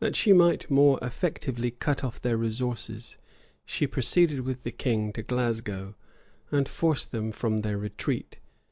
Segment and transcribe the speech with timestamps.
[0.00, 3.16] That she might more effectually cut off their resources,
[3.64, 5.94] she proceeded with the king to Glasgow,
[6.50, 8.40] and forced them from their retreat.